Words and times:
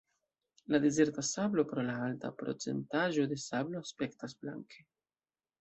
La 0.75 0.79
dezerta 0.85 1.23
sablo 1.31 1.65
pro 1.73 1.83
la 1.89 1.99
alta 2.07 2.33
procentaĵo 2.41 3.29
de 3.35 3.41
sablo 3.45 3.85
aspektas 3.85 4.37
blanke. 4.43 4.85